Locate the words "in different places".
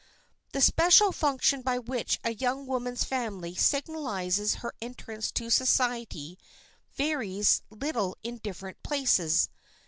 8.23-9.51